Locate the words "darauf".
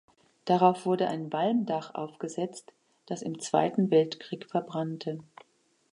0.45-0.87